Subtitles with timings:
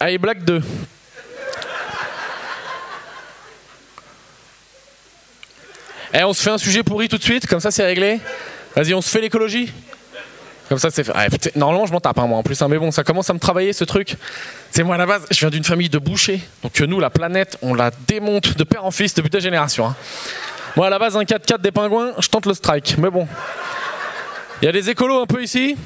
[0.00, 0.62] Allez, blague 2.
[6.12, 8.18] Eh, on se fait un sujet pourri tout de suite, comme ça c'est réglé.
[8.74, 9.72] Vas-y, on se fait l'écologie.
[10.68, 11.12] Comme ça c'est fait.
[11.14, 13.28] Ah, putain, normalement je m'en tape hein, moi en plus, hein, mais bon, ça commence
[13.30, 14.16] à me travailler ce truc.
[14.70, 16.40] C'est moi à la base, je viens d'une famille de bouchers.
[16.62, 19.86] Donc euh, nous, la planète, on la démonte de père en fils depuis des générations.
[19.86, 19.96] hein.
[20.76, 22.96] Moi à la base, un 4x4 des pingouins, je tente le strike.
[22.98, 23.28] Mais bon.
[24.62, 25.76] Il y a des écolos un peu ici.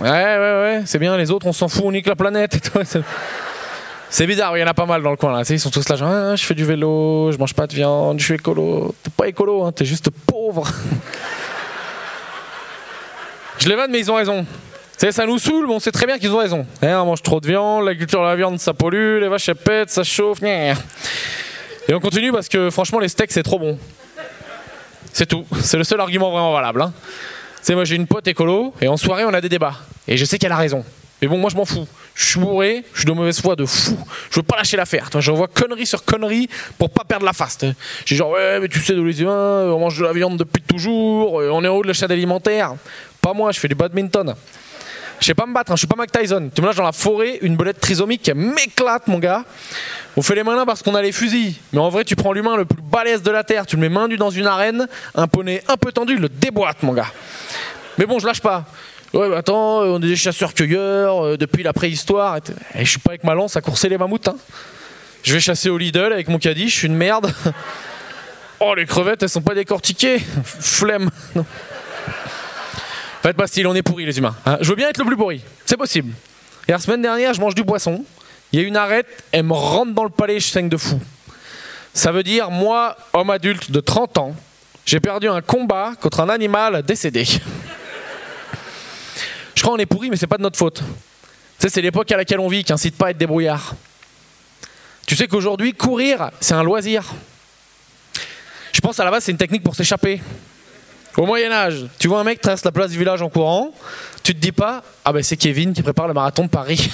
[0.00, 2.70] Ouais, ouais, ouais, c'est bien, les autres on s'en fout, on nique la planète
[4.10, 5.96] c'est- bizarre, il y en a pas mal dans le coin Ils sont tous là,
[5.96, 8.94] genre, Ah, je fais du vélo, je mange pas de viande, je suis écolo.
[9.02, 10.66] T'es pas écolo, hein, t'es juste pauvre.
[13.58, 14.44] je les vanne, mais ils ont raison.
[15.10, 16.66] Ça nous saoule, mais on sait très bien qu'ils ont raison.
[16.82, 19.48] Eh, on mange trop de viande, la culture de la viande ça pollue, les vaches
[19.48, 20.40] elles pètent, ça chauffe.
[20.40, 20.72] gna.
[21.88, 23.78] Et on continue parce que franchement, les steaks c'est trop bon.
[25.12, 25.44] C'est tout.
[25.60, 26.82] C'est le seul argument vraiment valable.
[26.82, 26.92] Hein.
[27.64, 29.76] Sais, moi j'ai une pote écolo et en soirée on a des débats.
[30.06, 30.84] Et je sais qu'elle a raison.
[31.22, 31.88] Mais bon, moi je m'en fous.
[32.14, 33.96] Je suis bourré, je suis de mauvaise foi de fou.
[34.30, 35.08] Je veux pas lâcher l'affaire.
[35.18, 37.58] J'envoie connerie sur connerie pour pas perdre la face.
[38.04, 41.48] J'ai genre, ouais, mais tu sais, les on mange de la viande depuis toujours, euh,
[41.50, 42.74] on est en haut de la chaîne alimentaire.
[43.22, 44.34] Pas moi, je fais du badminton.
[45.24, 46.50] Je sais pas me battre, hein, je suis pas Mike Tyson.
[46.54, 49.42] Tu me lâches dans la forêt, une belette trisomique m'éclate, mon gars.
[50.18, 51.54] On fait les malins parce qu'on a les fusils.
[51.72, 53.88] Mais en vrai, tu prends l'humain le plus balèze de la Terre, tu le mets
[53.88, 57.10] main nue dans une arène, un poney un peu tendu, le déboîte, mon gars.
[57.96, 58.66] Mais bon, je lâche pas.
[59.14, 62.36] Ouais, bah attends, euh, on est des chasseurs-cueilleurs euh, depuis la préhistoire.
[62.36, 64.28] Et, et je suis pas avec ma lance à courser les mammouths.
[64.28, 64.36] hein.
[65.22, 67.32] Je vais chasser au Lidl avec mon caddie, je suis une merde.
[68.60, 70.18] Oh, les crevettes, elles sont pas décortiquées.
[70.44, 71.10] Flemme.
[71.34, 71.44] Non.
[73.24, 74.36] Faites pas style, on est pourris les humains.
[74.44, 74.58] hein.
[74.60, 75.40] Je veux bien être le plus pourri.
[75.64, 76.12] C'est possible.
[76.68, 78.04] Et la semaine dernière, je mange du poisson.
[78.52, 81.00] Il y a une arête, elle me rentre dans le palais, je saigne de fou.
[81.94, 84.36] Ça veut dire, moi, homme adulte de 30 ans,
[84.84, 87.24] j'ai perdu un combat contre un animal décédé.
[89.54, 90.80] Je crois qu'on est pourri, mais c'est pas de notre faute.
[90.80, 90.84] Tu
[91.60, 93.74] sais, c'est l'époque à laquelle on vit qui incite pas à être débrouillard.
[95.06, 97.04] Tu sais qu'aujourd'hui, courir, c'est un loisir.
[98.70, 100.20] Je pense à la base, c'est une technique pour s'échapper.
[101.16, 103.72] Au Moyen-Âge, tu vois un mec traverse la place du village en courant,
[104.24, 106.90] tu te dis pas, ah ben c'est Kevin qui prépare le marathon de Paris.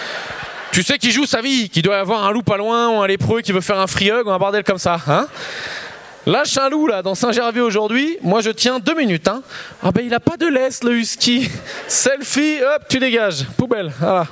[0.72, 3.00] tu sais qu'il joue sa vie, qu'il doit y avoir un loup pas loin ou
[3.00, 5.00] un lépreux qui veut faire un free hug ou un bordel comme ça.
[5.06, 5.26] Hein
[6.26, 9.28] Lâche un loup là dans Saint-Gervais aujourd'hui, moi je tiens deux minutes.
[9.28, 9.42] Hein.
[9.82, 11.48] Ah ben il a pas de laisse le husky.
[11.88, 13.46] Selfie, hop, tu dégages.
[13.56, 14.26] Poubelle, voilà.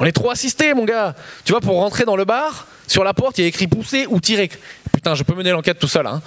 [0.00, 1.14] On est trop assistés mon gars.
[1.44, 4.06] Tu vois, pour rentrer dans le bar, sur la porte il y a écrit pousser
[4.08, 4.50] ou tirer.
[4.92, 6.06] Putain, je peux mener l'enquête tout seul.
[6.06, 6.22] Hein.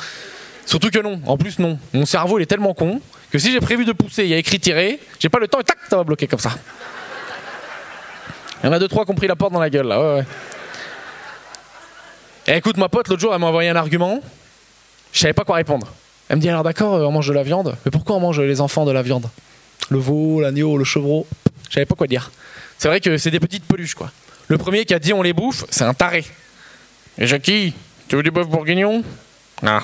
[0.71, 1.77] Surtout que non, en plus non.
[1.91, 4.37] Mon cerveau il est tellement con que si j'ai prévu de pousser, il y a
[4.37, 6.51] écrit tirer, j'ai pas le temps et tac, ça va bloquer comme ça.
[8.63, 9.99] Il y en a deux, trois qui ont pris la porte dans la gueule là,
[9.99, 10.25] ouais, ouais.
[12.47, 14.21] Et écoute, ma pote, l'autre jour, elle m'a envoyé un argument.
[15.11, 15.87] Je savais pas quoi répondre.
[16.29, 18.39] Elle me dit alors d'accord, euh, on mange de la viande, mais pourquoi on mange
[18.39, 19.29] les enfants de la viande?
[19.89, 21.27] Le veau, l'agneau, le chevreau.
[21.67, 22.31] Je savais pas quoi dire.
[22.77, 24.09] C'est vrai que c'est des petites peluches quoi.
[24.47, 26.23] Le premier qui a dit on les bouffe, c'est un taré.
[27.17, 27.73] Et Jackie,
[28.07, 29.03] tu veux du bœuf bourguignon?
[29.63, 29.81] Ah,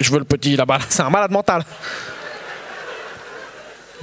[0.00, 0.78] je veux le petit là-bas.
[0.88, 1.62] C'est un malade mental.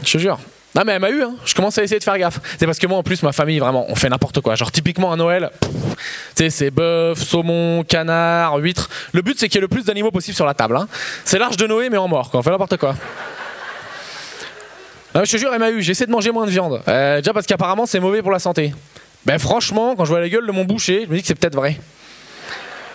[0.03, 0.39] Je te jure.
[0.73, 1.33] Non mais elle m'a eu, hein.
[1.43, 2.39] je commence à essayer de faire gaffe.
[2.57, 4.55] C'est parce que moi en plus ma famille vraiment on fait n'importe quoi.
[4.55, 5.97] Genre typiquement à Noël, pff, tu
[6.35, 8.89] sais c'est bœuf, saumon, canard, huître.
[9.11, 10.77] Le but c'est qu'il y ait le plus d'animaux possible sur la table.
[10.77, 10.87] hein.
[11.25, 12.95] C'est l'arche de Noé mais en mort quoi, on fait n'importe quoi.
[15.13, 16.81] Non, je te jure elle m'a eu, j'ai essayé de manger moins de viande.
[16.87, 18.73] Euh, déjà parce qu'apparemment c'est mauvais pour la santé.
[19.25, 21.35] Ben franchement quand je vois la gueule de mon boucher, je me dis que c'est
[21.35, 21.73] peut-être vrai.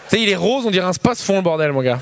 [0.08, 1.98] Tu sais il est rose, on dirait un space fond le bordel mon gars.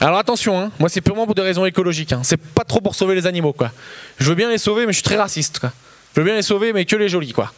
[0.00, 2.12] Alors attention, hein, moi c'est purement pour des raisons écologiques.
[2.12, 2.20] hein.
[2.22, 3.70] C'est pas trop pour sauver les animaux, quoi.
[4.18, 5.60] Je veux bien les sauver, mais je suis très raciste.
[6.14, 7.52] Je veux bien les sauver, mais que les jolis, quoi.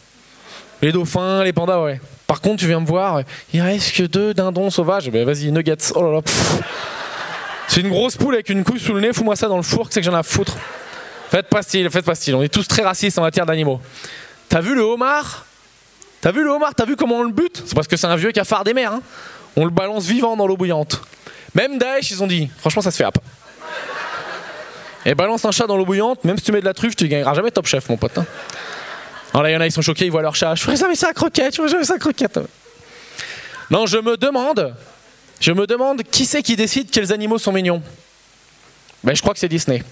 [0.81, 2.01] Les dauphins, les pandas, ouais.
[2.27, 3.21] Par contre, tu viens me voir,
[3.53, 5.09] il reste que deux dindons sauvages.
[5.09, 5.77] Ben vas-y, nuggets.
[5.95, 6.21] Oh là là.
[7.67, 9.87] C'est une grosse poule avec une couille sous le nez, fous-moi ça dans le four,
[9.87, 10.57] que c'est que j'en ai à foutre.
[11.29, 12.35] Faites pas style, faites pas style.
[12.35, 13.79] On est tous très racistes en matière d'animaux.
[14.49, 15.45] T'as vu le homard?
[16.21, 16.75] T'as vu le homard?
[16.75, 17.63] T'as vu comment on le bute?
[17.65, 18.91] C'est parce que c'est un vieux cafard des mers.
[18.91, 19.01] hein.
[19.55, 21.01] On le balance vivant dans l'eau bouillante.
[21.55, 23.17] Même Daesh, ils ont dit, franchement, ça se fait hop.
[25.05, 27.07] Et balance un chat dans l'eau bouillante, même si tu mets de la truffe, tu
[27.07, 28.17] gagneras jamais top chef, mon pote.
[28.17, 28.25] hein.
[29.33, 30.55] Alors là, il y en a, ils sont choqués, ils voient leur chat.
[30.55, 32.39] Je ferai jamais ça à croquette, je ferai jamais ça à croquette.
[33.69, 34.73] Non, je me demande,
[35.41, 37.81] je me demande qui c'est qui décide quels animaux sont mignons.
[39.03, 39.83] Ben, je crois que c'est Disney.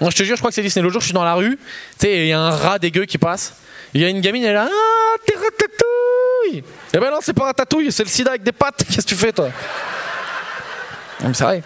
[0.00, 0.82] Non, je te jure, je crois que c'est Disney.
[0.82, 1.56] L'autre jour, je suis dans la rue,
[1.98, 3.54] tu sais, il y a un rat dégueu qui passe.
[3.92, 6.64] Il y a une gamine, elle est là, ah, t'es ratatouille
[6.94, 8.84] Eh ben non, c'est pas ratatouille, c'est le sida avec des pattes.
[8.88, 9.50] Qu'est-ce que tu fais, toi?
[11.34, 11.62] C'est vrai.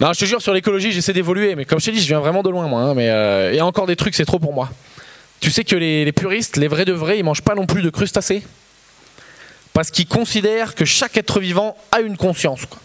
[0.00, 2.20] Non, je te jure, sur l'écologie, j'essaie d'évoluer, mais comme je t'ai dit, je viens
[2.20, 2.80] vraiment de loin, moi.
[2.80, 4.70] hein, mais euh, il y a encore des trucs, c'est trop pour moi.
[5.40, 7.90] Tu sais que les, puristes, les vrais de vrais, ils mangent pas non plus de
[7.90, 8.42] crustacés
[9.72, 12.66] Parce qu'ils considèrent que chaque être vivant a une conscience.
[12.66, 12.78] quoi.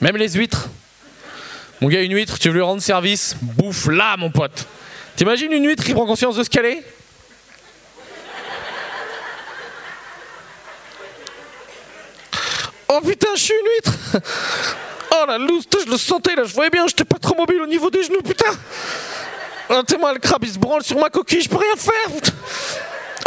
[0.00, 0.68] Même les huîtres.
[1.80, 4.66] Mon gars, une huître, tu veux lui rendre service Bouffe là, mon pote.
[5.16, 6.84] T'imagines une huître qui prend conscience de ce qu'elle est?
[12.96, 14.22] Oh putain, je suis une huître
[15.12, 17.66] Oh la loose, je le sentais là, je voyais bien, j'étais pas trop mobile au
[17.66, 18.52] niveau des genoux, putain
[19.68, 22.32] Oh, t'es moi, le crabe il se branle sur ma coquille, je peux rien faire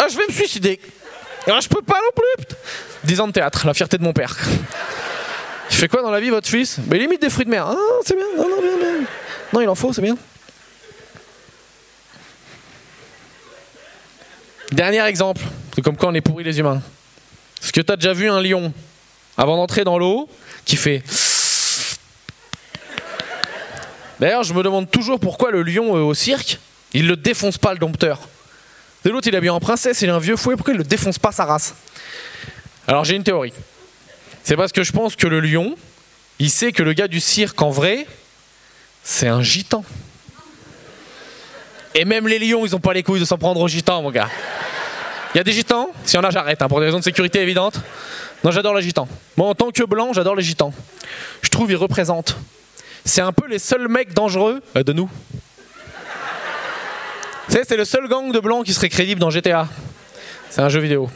[0.00, 0.80] Ah, je vais me suicider
[1.46, 2.56] Ah, je peux pas non plus
[3.04, 4.36] 10 ans de théâtre, la fierté de mon père.
[5.70, 6.78] Il fait quoi dans la vie, votre fils?
[6.88, 7.66] Mais il imite des fruits de mer.
[7.66, 9.06] Ah, c'est bien, non, non, bien, bien.
[9.52, 10.16] Non, il en faut, c'est bien.
[14.72, 15.42] Dernier exemple,
[15.74, 16.82] c'est comme quoi on est pourri les humains.
[17.62, 18.72] Est-ce que t'as déjà vu un lion?
[19.40, 20.28] Avant d'entrer dans l'eau
[20.66, 21.02] qui fait.
[24.20, 26.58] D'ailleurs, je me demande toujours pourquoi le lion euh, au cirque,
[26.92, 28.20] il le défonce pas le dompteur.
[29.02, 30.84] De l'autre, il est bien en princesse, il est un vieux fouet, pourquoi il le
[30.84, 31.74] défonce pas sa race?
[32.86, 33.54] Alors j'ai une théorie.
[34.44, 35.74] C'est parce que je pense que le lion,
[36.38, 38.06] il sait que le gars du cirque, en vrai,
[39.02, 39.82] c'est un gitan.
[41.94, 44.10] Et même les lions, ils ont pas les couilles de s'en prendre aux gitans, mon
[44.10, 44.28] gars.
[45.34, 45.88] Il y a des gitans?
[46.04, 47.80] S'il y en a, j'arrête, hein, pour des raisons de sécurité évidentes.
[48.42, 49.08] Non, j'adore les gitans.
[49.36, 50.72] Moi, en tant que blanc, j'adore les gitans.
[51.42, 52.36] Je trouve qu'ils représentent.
[53.04, 55.10] C'est un peu les seuls mecs dangereux euh, de nous.
[57.48, 59.68] Tu sais, c'est le seul gang de blancs qui serait crédible dans GTA.
[60.50, 61.10] C'est un jeu vidéo.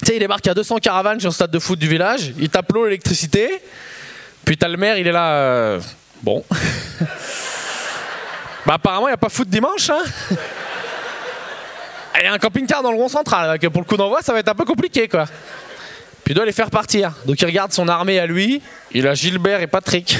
[0.00, 2.48] Tu sais, il débarque à 200 caravanes sur le stade de foot du village, il
[2.50, 3.62] tape l'eau, l'électricité,
[4.44, 5.32] puis t'as le maire, il est là.
[5.32, 5.80] Euh,
[6.22, 6.44] bon.
[8.66, 10.02] bah, apparemment, il n'y a pas foot dimanche, hein
[12.20, 14.32] il y a un camping-car dans le rond central, que pour le coup d'envoi, ça
[14.32, 15.26] va être un peu compliqué, quoi.
[16.26, 17.12] Puis il doit les faire partir.
[17.24, 18.60] Donc il regarde son armée à lui.
[18.90, 20.18] Il a Gilbert et Patrick.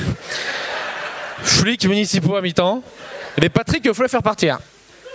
[1.42, 2.82] Flics municipaux à mi-temps.
[3.42, 4.60] Et Patrick, il faut les faire partir.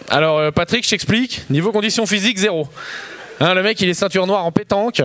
[0.10, 1.50] Alors euh, Patrick, je t'explique.
[1.50, 2.68] Niveau conditions physiques, zéro.
[3.40, 5.02] Hein, le mec, il est ceinture noire en pétanque.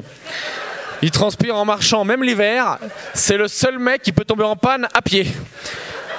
[1.03, 2.79] Il transpire en marchant, même l'hiver.
[3.15, 5.27] C'est le seul mec qui peut tomber en panne à pied.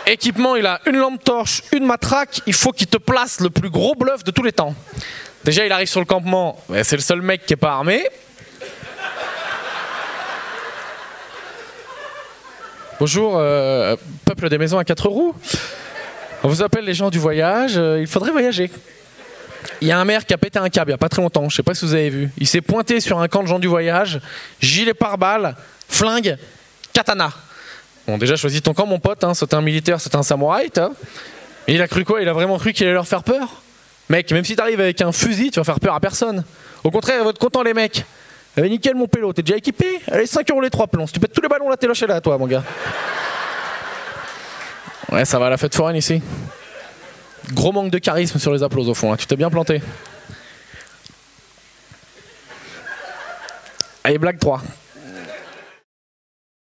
[0.06, 2.40] Équipement, il a une lampe torche, une matraque.
[2.48, 4.74] Il faut qu'il te place le plus gros bluff de tous les temps.
[5.48, 8.06] Déjà, il arrive sur le campement, c'est le seul mec qui n'est pas armé.
[13.00, 13.96] Bonjour, euh,
[14.26, 15.34] peuple des maisons à quatre roues.
[16.44, 18.70] On vous appelle les gens du voyage, euh, il faudrait voyager.
[19.80, 21.22] Il y a un maire qui a pété un câble il n'y a pas très
[21.22, 22.30] longtemps, je sais pas si vous avez vu.
[22.38, 24.20] Il s'est pointé sur un camp de gens du voyage,
[24.60, 25.56] gilet pare-balles,
[25.88, 26.36] flingue,
[26.92, 27.32] katana.
[28.06, 29.34] Bon, déjà, choisis ton camp, mon pote, hein.
[29.34, 30.70] c'était un militaire, c'était un samouraï.
[31.70, 32.22] Il a cru quoi?
[32.22, 33.62] Il a vraiment cru qu'il allait leur faire peur?
[34.10, 36.44] Mec, même si t'arrives avec un fusil, tu vas faire peur à personne.
[36.84, 38.06] Au contraire, ils vont contents, les mecs.
[38.56, 41.06] Eh nickel, mon pélo, t'es déjà équipé Allez, 5 euros les 3 plombs.
[41.06, 42.64] Tu pètes tous les ballons, là, t'es lâché là, toi, mon gars.
[45.12, 46.22] Ouais, ça va à la fête foraine ici.
[47.54, 49.18] Gros manque de charisme sur les applauses au fond, hein.
[49.18, 49.82] tu t'es bien planté.
[54.04, 54.62] Allez, blague 3.